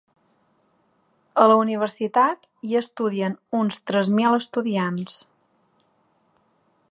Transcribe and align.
A 1.41 1.43
la 1.51 1.57
universitat, 1.63 2.47
hi 2.69 2.79
estudien 2.81 3.37
uns 3.59 3.79
tres 3.91 4.11
mil 4.21 4.39
estudiants. 4.41 5.21